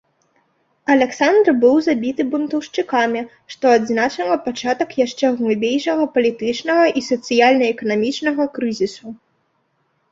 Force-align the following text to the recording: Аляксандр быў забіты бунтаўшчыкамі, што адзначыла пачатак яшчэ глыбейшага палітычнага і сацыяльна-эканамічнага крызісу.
Аляксандр 0.93 1.51
быў 1.63 1.75
забіты 1.87 2.25
бунтаўшчыкамі, 2.31 3.21
што 3.55 3.65
адзначыла 3.77 4.35
пачатак 4.47 4.89
яшчэ 5.05 5.25
глыбейшага 5.43 6.03
палітычнага 6.17 6.85
і 6.97 7.01
сацыяльна-эканамічнага 7.11 8.51
крызісу. 8.59 9.07